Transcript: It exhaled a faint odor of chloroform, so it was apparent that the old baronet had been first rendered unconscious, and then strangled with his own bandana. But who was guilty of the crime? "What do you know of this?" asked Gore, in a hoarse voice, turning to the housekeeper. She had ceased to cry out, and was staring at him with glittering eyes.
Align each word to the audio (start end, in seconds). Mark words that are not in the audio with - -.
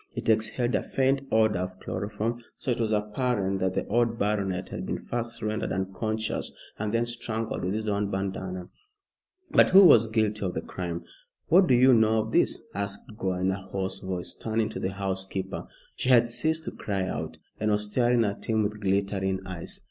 It 0.15 0.29
exhaled 0.29 0.73
a 0.73 0.81
faint 0.81 1.21
odor 1.31 1.59
of 1.59 1.79
chloroform, 1.79 2.41
so 2.57 2.71
it 2.71 2.79
was 2.81 2.91
apparent 2.91 3.59
that 3.59 3.75
the 3.75 3.85
old 3.85 4.17
baronet 4.17 4.69
had 4.69 4.83
been 4.87 5.05
first 5.05 5.43
rendered 5.43 5.71
unconscious, 5.71 6.51
and 6.79 6.91
then 6.91 7.05
strangled 7.05 7.63
with 7.63 7.75
his 7.75 7.87
own 7.87 8.09
bandana. 8.09 8.69
But 9.51 9.69
who 9.69 9.83
was 9.83 10.07
guilty 10.07 10.43
of 10.43 10.55
the 10.55 10.61
crime? 10.61 11.03
"What 11.49 11.67
do 11.67 11.75
you 11.75 11.93
know 11.93 12.23
of 12.23 12.31
this?" 12.31 12.63
asked 12.73 13.15
Gore, 13.15 13.41
in 13.41 13.51
a 13.51 13.61
hoarse 13.61 13.99
voice, 13.99 14.33
turning 14.33 14.69
to 14.69 14.79
the 14.79 14.93
housekeeper. 14.93 15.67
She 15.95 16.09
had 16.09 16.31
ceased 16.31 16.65
to 16.65 16.71
cry 16.71 17.03
out, 17.03 17.37
and 17.59 17.69
was 17.69 17.91
staring 17.91 18.23
at 18.25 18.43
him 18.45 18.63
with 18.63 18.81
glittering 18.81 19.45
eyes. 19.45 19.79